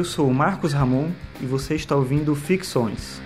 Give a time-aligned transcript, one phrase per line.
[0.00, 1.10] Eu sou Marcos Ramon
[1.42, 3.20] e você está ouvindo Ficções.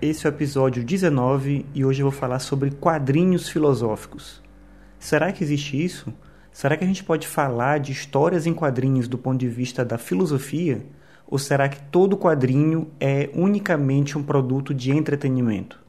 [0.00, 4.42] Esse é o episódio 19 e hoje eu vou falar sobre quadrinhos filosóficos.
[4.98, 6.14] Será que existe isso?
[6.50, 9.98] Será que a gente pode falar de histórias em quadrinhos do ponto de vista da
[9.98, 10.82] filosofia?
[11.26, 15.82] Ou será que todo quadrinho é unicamente um produto de entretenimento?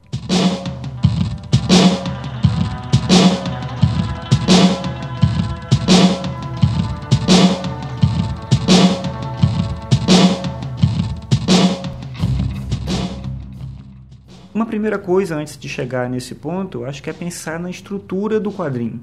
[14.54, 18.50] Uma primeira coisa antes de chegar nesse ponto, acho que é pensar na estrutura do
[18.50, 19.00] quadrinho.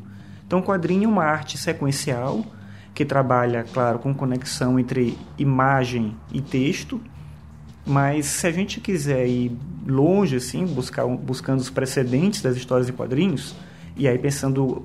[0.48, 2.44] Então, o quadrinho é uma arte sequencial
[2.94, 7.02] que trabalha, claro, com conexão entre imagem e texto,
[7.86, 12.94] mas se a gente quiser ir longe, assim, buscar, buscando os precedentes das histórias em
[12.94, 13.56] quadrinhos,
[13.98, 14.84] e aí pensando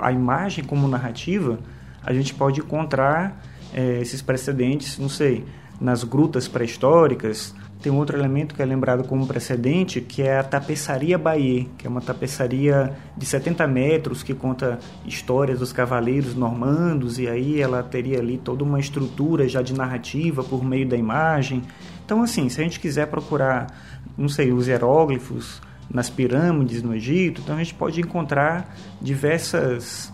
[0.00, 1.58] a imagem como narrativa,
[2.02, 3.42] a gente pode encontrar
[3.74, 5.44] é, esses precedentes, não sei,
[5.80, 11.18] nas grutas pré-históricas, tem outro elemento que é lembrado como precedente, que é a tapeçaria
[11.18, 17.26] Baie, que é uma tapeçaria de 70 metros que conta histórias dos cavaleiros normandos, e
[17.26, 21.62] aí ela teria ali toda uma estrutura já de narrativa por meio da imagem.
[22.04, 23.66] Então, assim, se a gente quiser procurar,
[24.16, 30.12] não sei, os hieróglifos nas pirâmides no Egito, então a gente pode encontrar diversas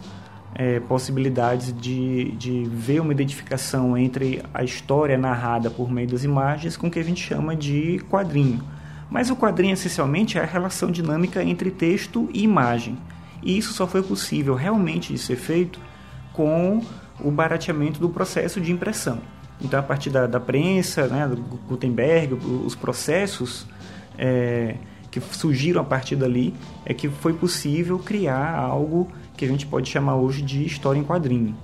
[0.59, 6.77] é, possibilidades de, de ver uma identificação entre a história narrada por meio das imagens
[6.77, 8.61] com o que a gente chama de quadrinho.
[9.09, 12.99] Mas o quadrinho, essencialmente, é a relação dinâmica entre texto e imagem.
[13.41, 15.81] E isso só foi possível realmente de ser feito
[16.33, 16.83] com
[17.21, 19.21] o barateamento do processo de impressão.
[19.61, 23.65] Então, a partir da, da prensa, né, do Gutenberg, os processos
[24.19, 24.75] é,
[25.11, 26.53] que surgiram a partir dali,
[26.85, 31.05] é que foi possível criar algo que a gente pode chamar hoje de história em
[31.05, 31.55] quadrinho.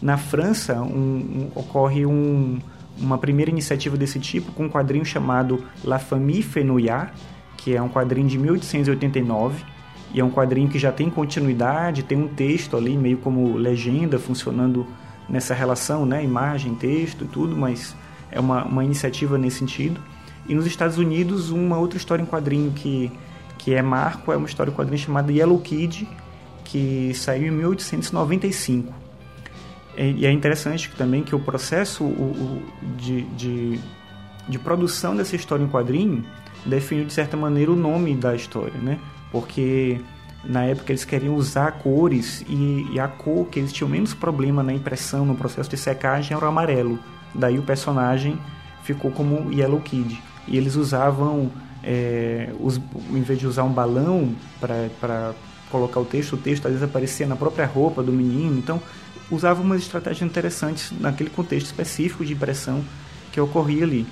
[0.00, 2.60] Na França, um, um, ocorre um,
[2.96, 7.12] uma primeira iniciativa desse tipo com um quadrinho chamado La Famille Fenouillard,
[7.56, 9.64] que é um quadrinho de 1889,
[10.12, 14.16] e é um quadrinho que já tem continuidade, tem um texto ali meio como legenda
[14.18, 14.86] funcionando
[15.28, 17.96] nessa relação, né, imagem, texto e tudo, mas
[18.30, 20.00] é uma, uma iniciativa nesse sentido.
[20.48, 23.10] E nos Estados Unidos, uma outra história em quadrinho que,
[23.58, 26.06] que é marco é uma história em quadrinho chamada Yellow Kid,
[26.64, 28.92] que saiu em 1895.
[29.96, 32.04] E é interessante também que o processo
[32.96, 33.80] de, de,
[34.48, 36.24] de, produção dessa história em quadrinho
[36.66, 38.98] definiu de certa maneira o nome da história, né?
[39.30, 40.00] Porque
[40.42, 44.62] na época eles queriam usar cores e, e, a cor que eles tinham menos problema
[44.64, 46.98] na impressão, no processo de secagem, era o amarelo.
[47.32, 48.36] Daí o personagem
[48.82, 50.20] ficou como Yellow Kid.
[50.46, 51.50] E eles usavam,
[51.82, 55.34] é, os, em vez de usar um balão para
[55.74, 58.80] colocar o texto, o texto às vezes aparecia na própria roupa do menino, então
[59.28, 62.84] usava umas estratégias interessantes naquele contexto específico de impressão
[63.32, 64.06] que ocorria ali.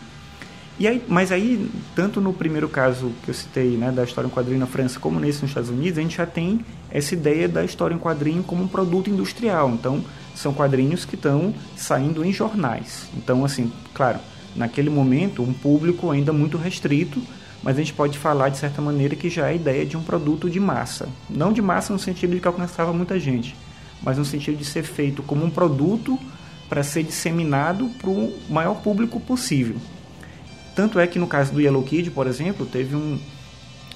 [0.80, 4.30] E aí, mas aí, tanto no primeiro caso que eu citei, né, da história em
[4.30, 7.64] quadrinho na França, como nesse nos Estados Unidos, a gente já tem essa ideia da
[7.64, 9.70] história em quadrinho como um produto industrial.
[9.70, 10.02] Então,
[10.34, 13.06] são quadrinhos que estão saindo em jornais.
[13.16, 14.18] Então, assim, claro,
[14.56, 17.22] naquele momento, um público ainda muito restrito,
[17.62, 20.02] mas a gente pode falar de certa maneira que já é a ideia de um
[20.02, 21.08] produto de massa.
[21.30, 23.56] Não de massa no sentido de que alcançava muita gente,
[24.02, 26.18] mas no sentido de ser feito como um produto
[26.68, 29.76] para ser disseminado para o maior público possível.
[30.74, 33.18] Tanto é que no caso do Yellow Kid, por exemplo, teve um,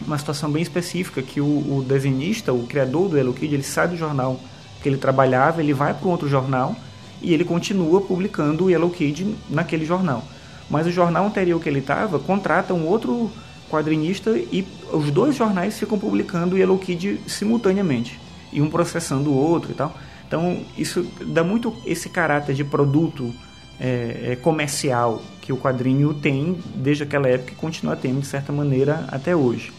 [0.07, 3.89] uma situação bem específica que o, o desenhista, o criador do Yellow Kid, ele sai
[3.89, 4.39] do jornal
[4.83, 6.77] que ele trabalhava, ele vai para um outro jornal
[7.23, 10.23] e ele continua publicando o Yellow Kid naquele jornal.
[10.69, 13.33] Mas o jornal anterior que ele estava contrata um outro
[13.71, 18.19] quadrinista e os dois jornais ficam publicando Yellow Kid simultaneamente
[18.53, 19.97] e um processando o outro e tal.
[20.27, 23.33] Então isso dá muito esse caráter de produto
[23.79, 28.53] é, é, comercial que o quadrinho tem desde aquela época e continua tendo de certa
[28.53, 29.73] maneira até hoje.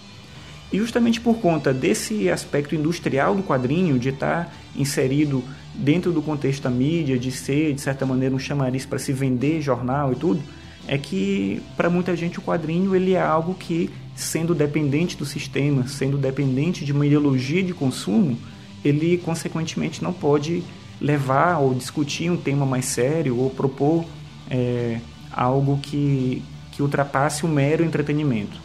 [0.71, 6.63] E justamente por conta desse aspecto industrial do quadrinho, de estar inserido dentro do contexto
[6.63, 10.41] da mídia, de ser de certa maneira um chamariz para se vender jornal e tudo,
[10.87, 15.87] é que para muita gente o quadrinho ele é algo que, sendo dependente do sistema,
[15.87, 18.37] sendo dependente de uma ideologia de consumo,
[18.83, 20.63] ele consequentemente não pode
[20.99, 24.05] levar ou discutir um tema mais sério ou propor
[24.49, 24.99] é,
[25.31, 26.41] algo que,
[26.71, 28.59] que ultrapasse o mero entretenimento.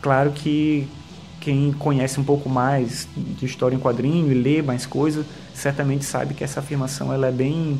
[0.00, 0.86] Claro que
[1.40, 6.34] quem conhece um pouco mais de história em quadrinho e lê mais coisas, certamente sabe
[6.34, 7.78] que essa afirmação ela é bem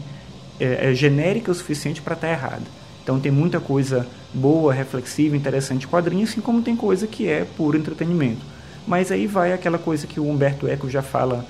[0.59, 2.78] é, é genérica o suficiente para estar errada.
[3.09, 7.75] Então tem muita coisa boa, reflexiva, interessante quadrinho, assim como tem coisa que é puro
[7.75, 8.45] entretenimento.
[8.87, 11.43] Mas aí vai aquela coisa que o Humberto Eco já fala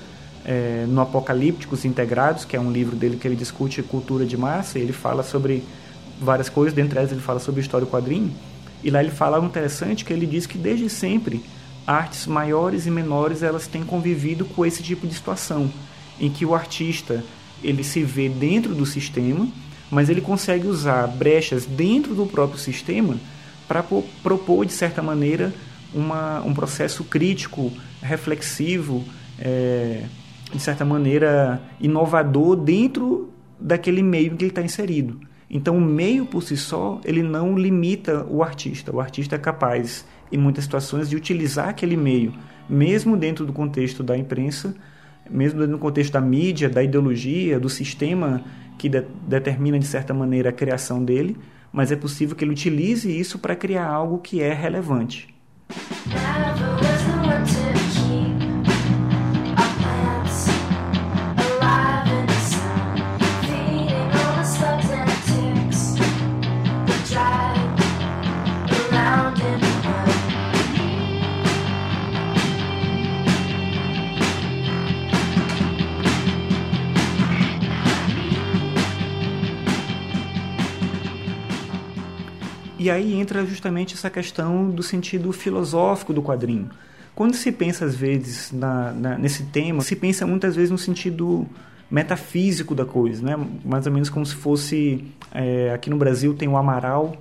[0.45, 4.79] é, no Apocalípticos Integrados, que é um livro dele que ele discute cultura de massa,
[4.79, 5.61] e ele fala sobre
[6.17, 8.31] várias coisas, dentre elas ele fala sobre história do quadrinho,
[8.81, 11.43] e lá ele fala algo interessante que ele diz que desde sempre
[11.85, 15.69] artes maiores e menores elas têm convivido com esse tipo de situação,
[16.21, 17.21] em que o artista
[17.61, 19.45] ele se vê dentro do sistema
[19.91, 23.17] mas ele consegue usar brechas dentro do próprio sistema
[23.67, 23.83] para
[24.23, 25.53] propor, de certa maneira,
[25.93, 27.71] uma, um processo crítico,
[28.01, 29.03] reflexivo,
[29.37, 30.03] é,
[30.51, 35.19] de certa maneira, inovador dentro daquele meio que ele está inserido.
[35.49, 38.95] Então, o meio por si só, ele não limita o artista.
[38.95, 42.33] O artista é capaz, em muitas situações, de utilizar aquele meio,
[42.69, 44.75] mesmo dentro do contexto da imprensa,
[45.29, 48.43] mesmo no contexto da mídia, da ideologia, do sistema
[48.79, 51.37] que de, determina de certa maneira a criação dele,
[51.71, 55.35] mas é possível que ele utilize isso para criar algo que é relevante.
[82.89, 86.71] E aí entra justamente essa questão do sentido filosófico do quadrinho.
[87.13, 91.45] Quando se pensa, às vezes, na, na, nesse tema, se pensa muitas vezes no sentido
[91.91, 93.47] metafísico da coisa, né?
[93.63, 95.05] mais ou menos como se fosse.
[95.31, 97.15] É, aqui no Brasil tem o Amaral,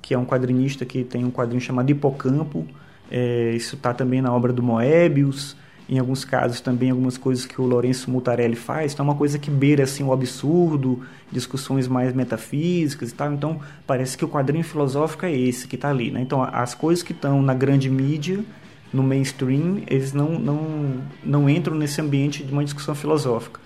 [0.00, 2.66] que é um quadrinista que tem um quadrinho chamado Hipocampo.
[3.08, 5.56] É, isso está também na obra do Moebius
[5.88, 9.38] em alguns casos também algumas coisas que o Lourenço Mutarelli faz, então é uma coisa
[9.38, 14.64] que beira assim o absurdo, discussões mais metafísicas e tal, então parece que o quadrinho
[14.64, 16.20] filosófico é esse que está ali, né?
[16.20, 18.44] Então as coisas que estão na grande mídia,
[18.92, 23.60] no mainstream, eles não, não, não entram nesse ambiente de uma discussão filosófica.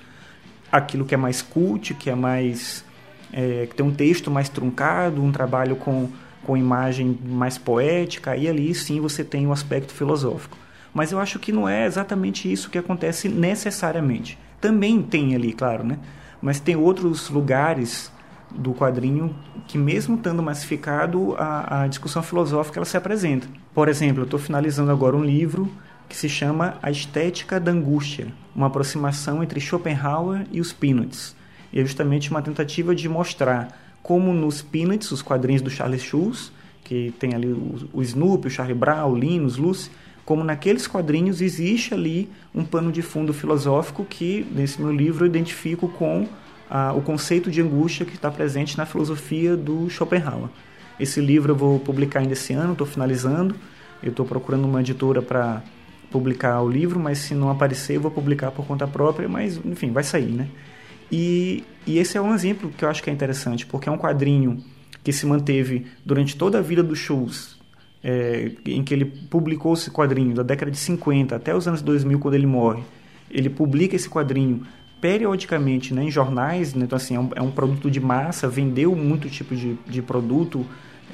[0.70, 2.84] Aquilo que é mais cult, que é mais...
[3.32, 6.08] É, que tem um texto mais truncado, um trabalho com,
[6.44, 10.56] com imagem mais poética, aí ali sim você tem o um aspecto filosófico
[10.96, 14.38] mas eu acho que não é exatamente isso que acontece necessariamente.
[14.58, 15.98] Também tem ali, claro, né?
[16.40, 18.10] Mas tem outros lugares
[18.50, 19.36] do quadrinho
[19.68, 23.46] que mesmo estando massificado, a, a discussão filosófica ela se apresenta.
[23.74, 25.70] Por exemplo, eu estou finalizando agora um livro
[26.08, 31.36] que se chama A Estética da Angústia, uma aproximação entre Schopenhauer e os Peanuts.
[31.74, 33.68] E é justamente uma tentativa de mostrar
[34.02, 36.50] como nos Peanuts, os quadrinhos do Charles Schulz,
[36.82, 39.90] que tem ali o, o Snoopy, o Charlie Brown, o Linus, Lucy,
[40.26, 45.28] como naqueles quadrinhos existe ali um pano de fundo filosófico que, nesse meu livro, eu
[45.28, 46.26] identifico com
[46.68, 50.48] ah, o conceito de angústia que está presente na filosofia do Schopenhauer.
[50.98, 53.54] Esse livro eu vou publicar ainda esse ano, estou finalizando.
[54.02, 55.62] Eu estou procurando uma editora para
[56.10, 59.92] publicar o livro, mas se não aparecer, eu vou publicar por conta própria, mas enfim,
[59.92, 60.48] vai sair, né?
[61.10, 63.98] E, e esse é um exemplo que eu acho que é interessante, porque é um
[63.98, 64.58] quadrinho
[65.04, 67.55] que se manteve durante toda a vida do Schultz,
[68.08, 72.20] é, em que ele publicou esse quadrinho da década de 50 até os anos 2000,
[72.20, 72.84] quando ele morre.
[73.28, 74.62] Ele publica esse quadrinho
[75.00, 76.84] periodicamente né, em jornais, né?
[76.84, 80.64] então assim, é um, é um, produto de massa, vendeu muito tipo de, de produto,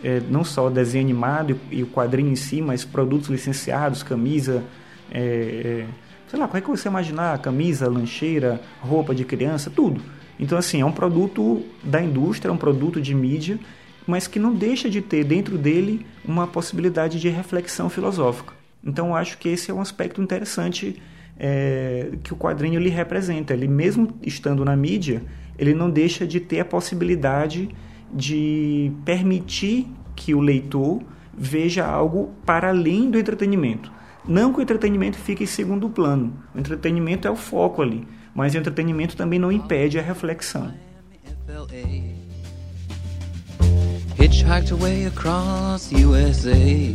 [0.05, 4.63] é, não só desenho animado e, e, o quadrinho em si, mas produtos licenciados, camisa,
[5.11, 5.87] é, é
[6.29, 10.03] sei lá, qual é que você imaginar, camisa, lancheira, roupa de criança, tudo.
[10.39, 13.58] Então assim, é um produto da indústria, é um produto de mídia
[14.06, 18.55] mas que não deixa de ter dentro dele uma possibilidade de reflexão filosófica.
[18.85, 21.01] Então, acho que esse é um aspecto interessante
[21.39, 23.53] é, que o quadrinho lhe representa.
[23.53, 25.23] Ele, mesmo estando na mídia,
[25.59, 27.69] ele não deixa de ter a possibilidade
[28.13, 31.03] de permitir que o leitor
[31.37, 33.91] veja algo para além do entretenimento.
[34.27, 36.32] Não que o entretenimento fique em segundo plano.
[36.55, 40.73] O entretenimento é o foco ali, mas o entretenimento também não impede a reflexão.
[44.32, 46.94] Hitchhiked away across USA.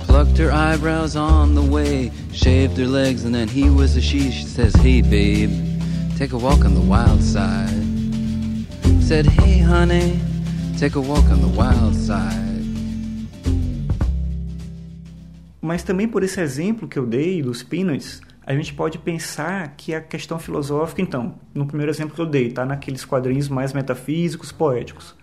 [0.00, 4.30] Plucked her eyebrows on the way, shaved her legs, and then he was a she.
[4.30, 5.50] She says, Hey babe,
[6.18, 7.84] take a walk on the wild side.
[9.00, 10.20] Said, Hey honey,
[10.78, 12.44] take a walk on the wild side.
[15.62, 19.94] Mas também por esse exemplo que eu dei dos Peanuts, a gente pode pensar que
[19.94, 24.52] a questão filosófica, então, no primeiro exemplo que eu dei, está naqueles quadrinhos mais metafísicos,
[24.52, 25.16] poéticos.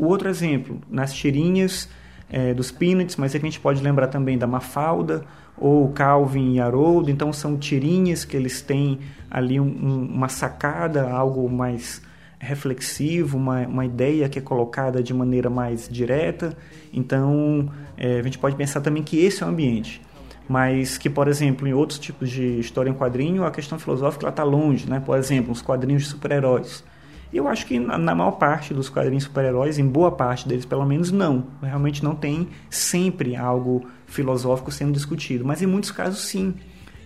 [0.00, 1.86] O outro exemplo, nas tirinhas
[2.30, 5.26] é, dos Peanuts, mas a gente pode lembrar também da Mafalda
[5.58, 7.10] ou Calvin e Haroldo.
[7.10, 8.98] Então são tirinhas que eles têm
[9.30, 12.00] ali um, um, uma sacada, algo mais
[12.38, 16.56] reflexivo, uma, uma ideia que é colocada de maneira mais direta.
[16.94, 20.00] Então, é, a gente pode pensar também que esse é o ambiente.
[20.48, 24.42] Mas que, por exemplo, em outros tipos de história em quadrinho, a questão filosófica está
[24.42, 24.98] longe, né?
[24.98, 26.82] Por exemplo, os quadrinhos de super-heróis.
[27.32, 30.84] Eu acho que na, na maior parte dos quadrinhos super-heróis, em boa parte deles pelo
[30.84, 31.46] menos, não.
[31.62, 35.44] Realmente não tem sempre algo filosófico sendo discutido.
[35.44, 36.54] Mas em muitos casos, sim.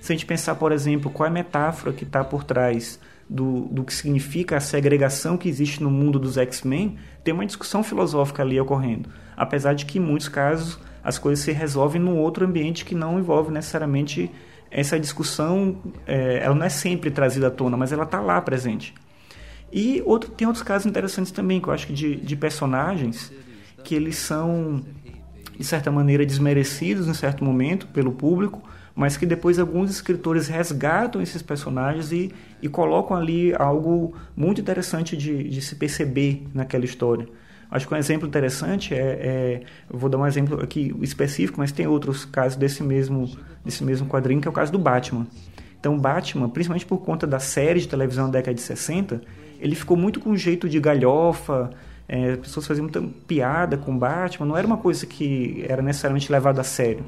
[0.00, 3.62] Se a gente pensar, por exemplo, qual é a metáfora que está por trás do,
[3.70, 8.42] do que significa a segregação que existe no mundo dos X-Men, tem uma discussão filosófica
[8.42, 9.08] ali ocorrendo.
[9.36, 13.18] Apesar de que, em muitos casos, as coisas se resolvem num outro ambiente que não
[13.18, 14.30] envolve necessariamente
[14.70, 15.76] essa discussão.
[16.06, 18.94] É, ela não é sempre trazida à tona, mas ela está lá presente.
[19.76, 23.32] E outro, tem outros casos interessantes também, que eu acho que de, de personagens
[23.82, 24.80] que eles são,
[25.58, 28.62] de certa maneira, desmerecidos em certo momento pelo público,
[28.94, 35.16] mas que depois alguns escritores resgatam esses personagens e, e colocam ali algo muito interessante
[35.16, 37.26] de, de se perceber naquela história.
[37.68, 41.88] Acho que um exemplo interessante é, é vou dar um exemplo aqui específico, mas tem
[41.88, 43.28] outros casos desse mesmo
[43.64, 45.26] desse mesmo quadrinho que é o caso do Batman.
[45.80, 49.20] Então, Batman, principalmente por conta da série de televisão da década de 60,
[49.60, 51.70] ele ficou muito com um jeito de galhofa,
[52.08, 56.30] é, as pessoas faziam muita piada com Batman, não era uma coisa que era necessariamente
[56.30, 57.04] levada a sério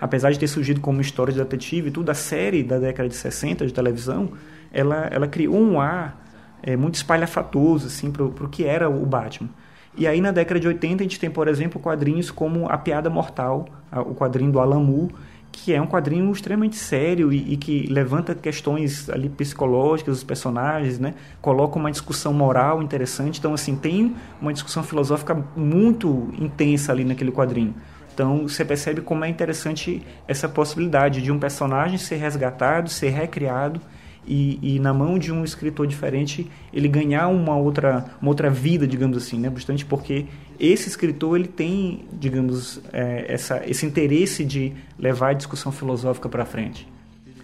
[0.00, 3.16] apesar de ter surgido como história de detetive e tudo, a série da década de
[3.16, 4.30] 60 de televisão,
[4.72, 6.24] ela, ela criou um ar
[6.62, 9.48] é, muito espalhafatoso assim, para o que era o Batman.
[9.96, 13.10] E aí na década de 80 a gente tem, por exemplo, quadrinhos como A Piada
[13.10, 15.12] Mortal, o quadrinho do Moore,
[15.50, 20.98] que é um quadrinho extremamente sério e, e, que levanta questões ali psicológicas dos personagens,
[20.98, 21.14] né?
[21.40, 23.38] Coloca uma discussão moral interessante.
[23.38, 27.74] Então, assim, tem uma discussão filosófica muito intensa ali naquele quadrinho.
[28.18, 33.80] Então você percebe como é interessante essa possibilidade de um personagem ser resgatado, ser recriado
[34.28, 38.86] e, e, na mão de um escritor diferente ele ganhar uma outra, uma outra vida,
[38.86, 39.48] digamos assim, né?
[39.48, 40.26] Bastante porque
[40.60, 46.44] esse escritor ele tem, digamos, é, essa, esse interesse de levar a discussão filosófica para
[46.44, 46.86] frente.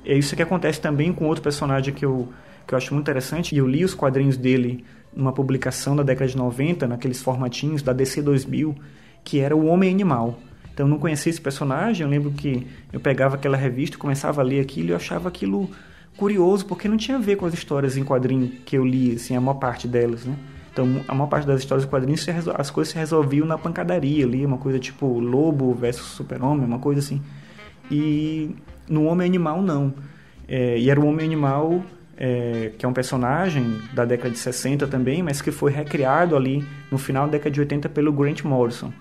[0.05, 2.29] É isso que acontece também com outro personagem que eu,
[2.67, 4.85] que eu acho muito interessante, e eu li os quadrinhos dele
[5.17, 8.75] numa publicação da década de 90, naqueles formatinhos da DC 2000,
[9.25, 10.39] que era o Homem Animal.
[10.73, 14.45] Então eu não conhecia esse personagem, eu lembro que eu pegava aquela revista, começava a
[14.45, 15.71] ler aquilo e eu achava aquilo
[16.17, 19.37] curioso, porque não tinha a ver com as histórias em quadrinho que eu li, assim,
[19.37, 20.37] a maior parte delas, né?
[20.73, 24.45] Então, a maior parte das histórias em quadrinhos, as coisas se resolviam na pancadaria ali,
[24.45, 27.23] uma coisa tipo lobo versus super-homem, uma coisa assim.
[27.89, 28.51] E
[28.89, 29.95] no Homem Animal, não.
[30.49, 31.81] É, e era o Homem Animal,
[32.17, 36.65] é, que é um personagem da década de 60 também, mas que foi recriado ali
[36.91, 38.93] no final da década de 80 pelo Grant Morrison.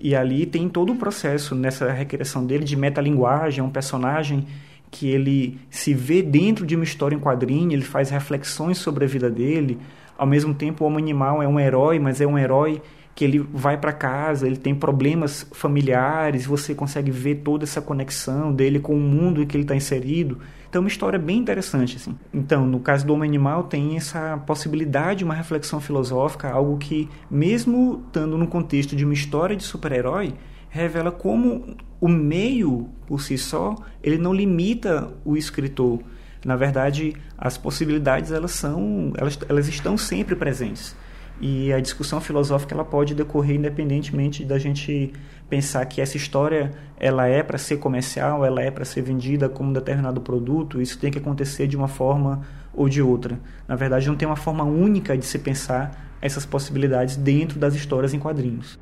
[0.00, 4.46] E ali tem todo o processo nessa recriação dele de metalinguagem, é um personagem
[4.90, 9.08] que ele se vê dentro de uma história em quadrinho, ele faz reflexões sobre a
[9.08, 9.78] vida dele.
[10.16, 12.80] Ao mesmo tempo, o homem animal é um herói, mas é um herói
[13.18, 18.52] que ele vai para casa, ele tem problemas familiares, você consegue ver toda essa conexão
[18.52, 20.38] dele com o mundo em que ele está inserido.
[20.68, 22.14] Então, é uma história bem interessante, assim.
[22.32, 27.08] Então, no caso do Homem Animal, tem essa possibilidade de uma reflexão filosófica, algo que,
[27.28, 30.34] mesmo estando no contexto de uma história de super-herói,
[30.68, 36.00] revela como o meio, por si só, ele não limita o escritor.
[36.44, 40.94] Na verdade, as possibilidades, elas são, elas, elas estão sempre presentes.
[41.40, 45.12] E a discussão filosófica ela pode decorrer independentemente da gente
[45.48, 49.70] pensar que essa história ela é para ser comercial, ela é para ser vendida como
[49.70, 52.42] um determinado produto, isso tem que acontecer de uma forma
[52.74, 53.38] ou de outra.
[53.68, 58.12] Na verdade, não tem uma forma única de se pensar essas possibilidades dentro das histórias
[58.12, 58.78] em quadrinhos.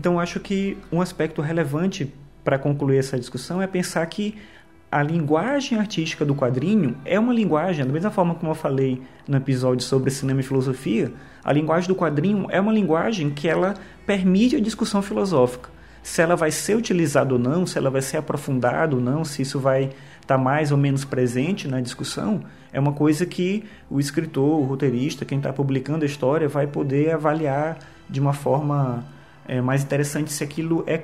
[0.00, 2.10] Então, acho que um aspecto relevante
[2.42, 4.34] para concluir essa discussão é pensar que
[4.90, 9.36] a linguagem artística do quadrinho é uma linguagem, da mesma forma como eu falei no
[9.36, 11.12] episódio sobre cinema e filosofia,
[11.44, 13.74] a linguagem do quadrinho é uma linguagem que ela
[14.06, 15.68] permite a discussão filosófica.
[16.02, 19.42] Se ela vai ser utilizada ou não, se ela vai ser aprofundada ou não, se
[19.42, 19.90] isso vai
[20.22, 22.40] estar tá mais ou menos presente na discussão,
[22.72, 27.12] é uma coisa que o escritor, o roteirista, quem está publicando a história, vai poder
[27.12, 27.78] avaliar
[28.08, 29.04] de uma forma
[29.50, 31.02] é, mais interessante se aquilo é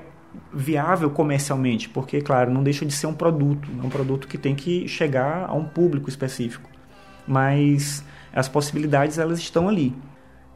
[0.54, 4.54] viável comercialmente, porque, claro, não deixa de ser um produto, é um produto que tem
[4.54, 6.70] que chegar a um público específico.
[7.26, 9.92] Mas as possibilidades elas estão ali.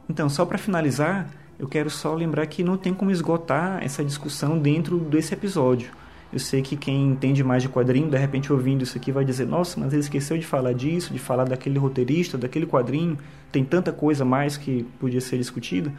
[0.09, 1.29] Então, só para finalizar,
[1.59, 5.91] eu quero só lembrar que não tem como esgotar essa discussão dentro desse episódio.
[6.31, 9.45] Eu sei que quem entende mais de quadrinho, de repente ouvindo isso aqui, vai dizer:
[9.45, 13.17] Nossa, mas ele esqueceu de falar disso, de falar daquele roteirista, daquele quadrinho.
[13.51, 15.91] Tem tanta coisa mais que podia ser discutida.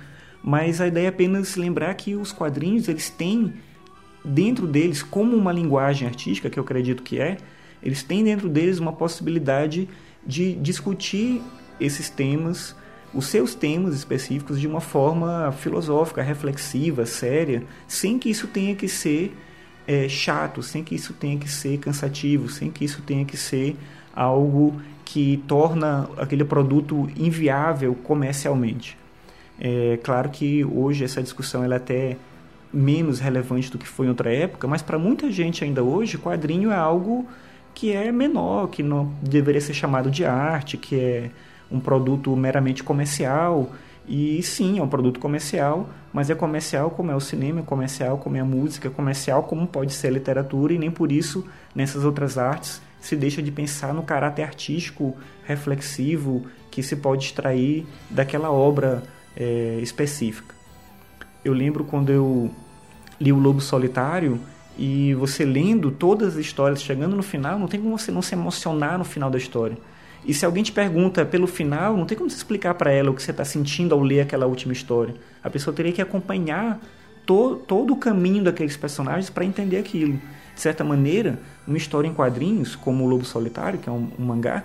[0.43, 3.53] Mas a ideia é apenas lembrar que os quadrinhos eles têm
[4.25, 7.37] dentro deles, como uma linguagem artística, que eu acredito que é,
[7.83, 9.89] eles têm dentro deles uma possibilidade
[10.27, 11.43] de discutir
[11.81, 12.77] esses temas,
[13.13, 18.89] os seus temas específicos, de uma forma filosófica, reflexiva, séria, sem que isso tenha que
[18.89, 19.37] ser
[19.87, 23.77] é, chato, sem que isso tenha que ser cansativo, sem que isso tenha que ser
[24.15, 29.02] algo que torna aquele produto inviável comercialmente.
[29.65, 32.17] É claro que hoje essa discussão ela é até
[32.73, 36.73] menos relevante do que foi em outra época, mas para muita gente ainda hoje, quadrinho
[36.73, 37.29] é algo
[37.73, 41.31] que é menor, que não deveria ser chamado de arte, que é
[41.71, 43.71] um produto meramente comercial.
[44.09, 48.19] E sim, é um produto comercial, mas é comercial como é o cinema, é comercial
[48.19, 51.47] como é a música, é comercial como pode ser a literatura, e nem por isso,
[51.73, 57.87] nessas outras artes, se deixa de pensar no caráter artístico, reflexivo, que se pode extrair
[58.11, 59.05] daquela obra
[59.37, 60.55] é, específica.
[61.45, 62.51] Eu lembro quando eu
[63.21, 64.41] li O Lobo Solitário,
[64.77, 68.35] e você lendo todas as histórias, chegando no final, não tem como você não se
[68.35, 69.77] emocionar no final da história.
[70.25, 73.15] E se alguém te pergunta pelo final, não tem como você explicar para ela o
[73.15, 75.15] que você está sentindo ao ler aquela última história.
[75.43, 76.81] A pessoa teria que acompanhar
[77.27, 80.19] to, todo o caminho daqueles personagens para entender aquilo.
[80.55, 84.25] De certa maneira, uma história em quadrinhos, como O Lobo Solitário, que é um, um
[84.25, 84.63] mangá,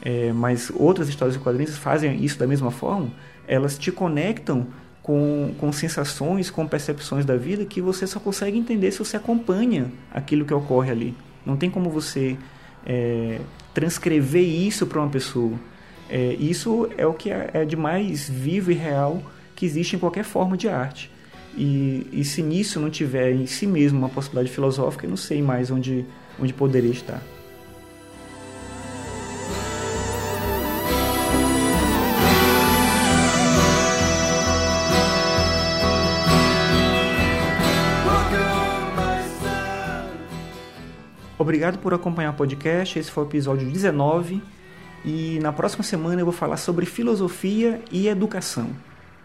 [0.00, 3.10] é, mas outras histórias em quadrinhos fazem isso da mesma forma,
[3.46, 4.66] elas te conectam
[5.02, 9.90] com, com sensações, com percepções da vida que você só consegue entender se você acompanha
[10.12, 11.14] aquilo que ocorre ali.
[11.44, 12.36] Não tem como você
[12.86, 13.40] é,
[13.74, 15.58] transcrever isso para uma pessoa.
[16.08, 19.22] É, isso é o que é, é de mais vivo e real
[19.56, 21.10] que existe em qualquer forma de arte.
[21.56, 25.42] E, e se nisso não tiver em si mesmo uma possibilidade filosófica, eu não sei
[25.42, 26.04] mais onde,
[26.40, 27.22] onde poderia estar.
[41.42, 42.96] Obrigado por acompanhar o podcast.
[42.96, 44.40] Esse foi o episódio 19.
[45.04, 48.70] E na próxima semana eu vou falar sobre filosofia e educação.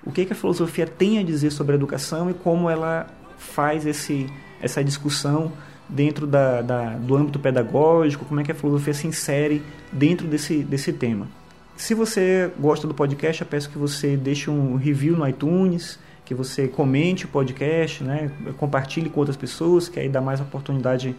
[0.04, 3.06] O que, que a filosofia tem a dizer sobre a educação e como ela
[3.38, 4.26] faz esse,
[4.60, 5.54] essa discussão
[5.88, 9.62] dentro da, da, do âmbito pedagógico, como é que a filosofia se insere
[9.94, 11.28] dentro desse, desse tema.
[11.76, 16.34] Se você gosta do podcast, eu peço que você deixe um review no iTunes, que
[16.34, 21.16] você comente o podcast, né, compartilhe com outras pessoas, que aí dá mais oportunidade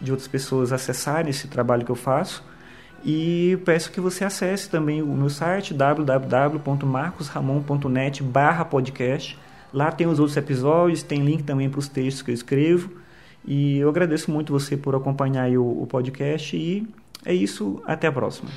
[0.00, 2.42] de outras pessoas acessarem esse trabalho que eu faço.
[3.04, 8.24] E peço que você acesse também o meu site www.marcosramon.net
[8.70, 9.38] podcast.
[9.72, 12.90] Lá tem os outros episódios, tem link também para os textos que eu escrevo.
[13.44, 16.86] E eu agradeço muito você por acompanhar o, o podcast e
[17.24, 18.50] é isso, até a próxima.